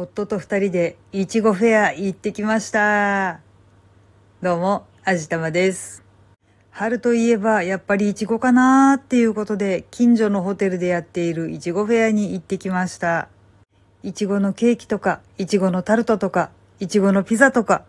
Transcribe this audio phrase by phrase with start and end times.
[0.00, 3.40] 夫と二人でいちごフェア行ってきました。
[4.40, 6.04] どうも、あじたまです。
[6.70, 13.26] 春といえばやっぱりいちごかなーっていうことで近所のホテルでやっているいちごフェアに行ってきました。
[14.04, 17.82] いちごのケーキとか、いちごのタルトとか、いちごのピザとか。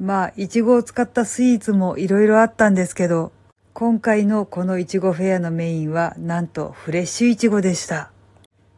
[0.00, 3.30] まあ、いちごを使ったスイーツもいろいろあったんですけど、
[3.74, 8.10] 今回のこのいちごフェアのメインはなんとフレッシュいちごでした。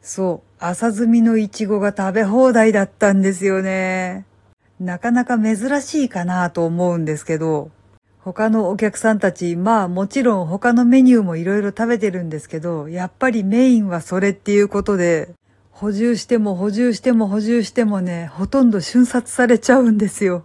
[0.02, 4.24] そう、朝摘みのいちごが食べ放題だったんですよね。
[4.80, 7.70] なかなか珍しいかなと思うんですけど、
[8.20, 15.34] 他のお客さんたち、まあもちろん他のメニューもいろいろ食べてるんですけど、やっぱりメインはそれっていうことで、
[15.70, 20.44] 補充しても補充しても補充してもね、ほとんど瞬殺されちゃうんですよ。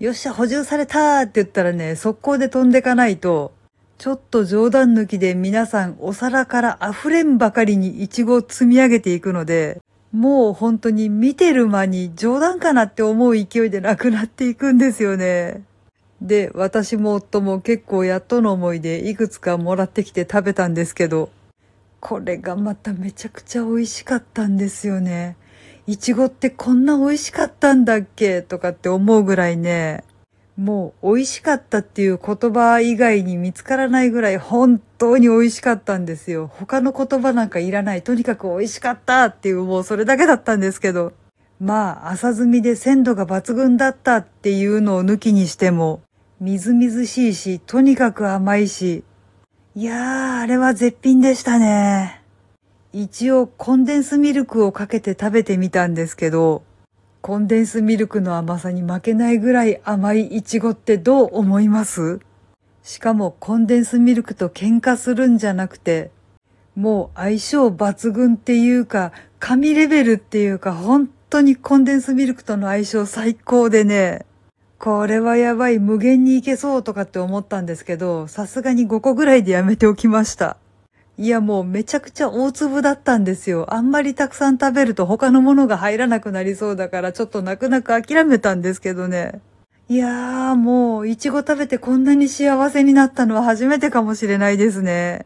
[0.00, 3.52] よっしゃ、補充されたーって言ったらね、速攻で飛んでかないと、
[4.02, 9.80] ちょっと冗談抜きで皆さんお皿から溢れんばかりにイチゴを積み上げていくので、
[10.10, 15.62] もう本当に見てる間に冗談かなって思う勢いでなくなっていくんですよね。
[16.20, 21.30] で、私も夫も結構やっとの思いでいくつかもらってきて食べたんですけど、
[22.00, 25.36] これがまためちゃくちゃ美味しかったんですよね。
[25.86, 30.02] いちごってこんな美味しかったんだっけとかって思うぐらいね、
[30.56, 36.50] もう美味しかったっていう言葉以外に見つからないぐらい本当に美味しかったんですよ。
[36.52, 38.02] 他の言葉なんかいらない。
[38.02, 41.12] とにかく美味しかったっていうもうそれだけだったんですけど。
[41.58, 46.02] まあ、朝摘みで鮮度が抜群だったっていうのを抜きにしても、
[46.40, 49.04] みずみずしいし、とにかく甘いし。
[49.76, 52.20] いやー、あれは絶品でしたね。
[52.92, 56.64] 一応コンデンスミルクをかけて食べてみたんですけど、
[57.22, 62.18] コンデンスミルクの甘さに負けないぐらい甘いイチゴってどう思います？
[62.82, 66.10] しかもコンデンスミルクと喧嘩するんじゃなくて、
[66.74, 74.26] もう相性抜群っていうか、神レベルっていうか、本当にコンデンスミルクとの相性最高でね、
[74.80, 80.56] これはやばい、無限にいけそうとかって思ったんですけど、さすがに5個ぐらいでやめておきました。
[81.22, 83.72] いやもうめちゃくちゃ大粒だったんですよ。
[83.72, 89.40] あんまりたくさん食べると他のものが入らなくなりそうだからちょっと泣く泣く諦めたんですけどね。
[89.88, 95.24] いやーもういちご食べてこんなに幸せになったのは初めてかもしれないですね。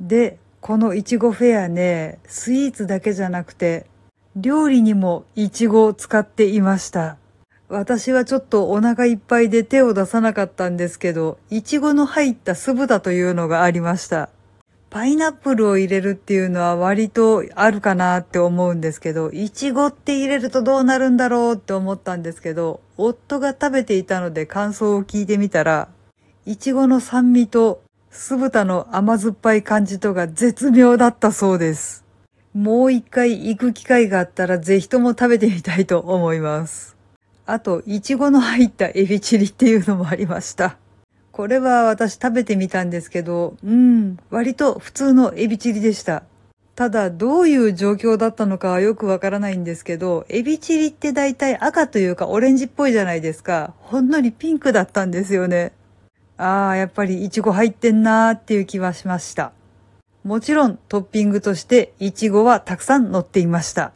[0.00, 3.84] で、このいちごフェアね、スイーツだけじゃなくて、
[4.36, 7.18] 料理にもいちごを使っていました。
[7.68, 14.30] 私はちょっとお腹いっぱいで手を出さなかったんですけど、いちごの入った酢豚というのがありました。
[14.96, 25.90] パイナップルを入れるっていうのは割とあるかなって思うんですけど、いちごって入れるとどうなるんだろうって思ったんですけど、夫が食べていたので感想を聞いてみたら、
[26.46, 32.02] いちごの酸味と酢豚の甘酸っぱい感じとが絶妙だったそうです。
[32.54, 36.96] もう一回行く機会があったらぜひとも食べてみたいと思います。
[37.44, 40.78] あと、いちごの入ったエビチリっていうのもありました。
[41.36, 46.22] これは私食べてみたんですけど、うん、割と普通のエビチリでした。
[46.74, 53.74] ただ、どういう状況だったのかはよくわからないんですけど、エビチリって大体赤というかオレンジっぽいじゃないですか。
[53.80, 55.72] ほんのりピンクだったんですよね。
[56.38, 59.52] ああ、やっぱりイチゴ入ってんなーっていう気はしました。
[60.24, 63.92] もちろんトッピングとしてイチゴはたくさん乗っていました。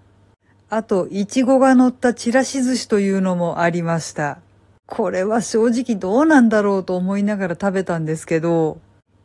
[0.69, 4.41] あと、イチゴが乗ったちらし寿司というのもありました。
[4.91, 8.81] これは正直どうなんだろうと思いながら食べたんですけど、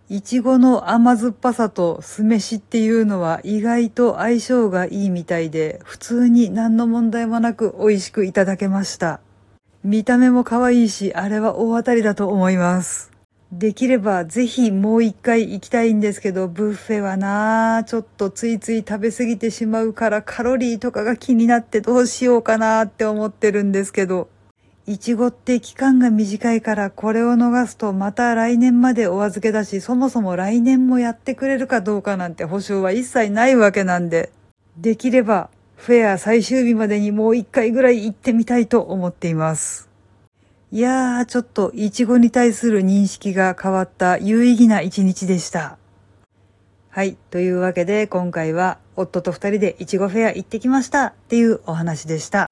[0.07, 9.19] いちごの甘酸っぱさと酢飯っていうのは意外と相性がいいみたいで、普通に何の問題もなく美味しくいただけました。
[9.83, 13.11] 見た目も可愛いし、あれは大当たりだと思います。
[13.51, 24.29] できればぜひもう一回行きたいんですけど、ブッフェはなぁ、ちょっとついつい食べ過ぎてしまうからカロリーとかが気になってどうしようかなって思ってるんですけど、
[24.87, 34.31] いちごって期間が短いからこれを逃すとまた来年までお預けだし、そもそも来年もやってくれるかどうかなんて保証は一切ないわけなんで、
[34.77, 39.89] できればフェア最終日までにもう一回ぐらい行ってみたいと思っています。
[40.71, 45.79] いやー、ちょっといちごに対する認識が変わった有意義な一日でした。
[46.89, 47.17] はい。
[47.31, 52.51] というわけで今回は夫と二人でいちごフェア行ってきましたっていうお話でした。